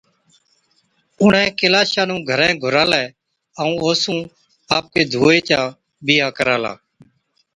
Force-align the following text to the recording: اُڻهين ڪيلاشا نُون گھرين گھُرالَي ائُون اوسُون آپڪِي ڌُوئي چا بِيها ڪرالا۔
اُڻهين 1.21 1.47
ڪيلاشا 1.59 2.03
نُون 2.07 2.19
گھرين 2.29 2.53
گھُرالَي 2.63 3.03
ائُون 3.59 3.73
اوسُون 3.83 4.19
آپڪِي 4.77 5.01
ڌُوئي 5.11 5.39
چا 5.47 5.61
بِيها 6.05 6.27
ڪرالا۔ 6.37 6.73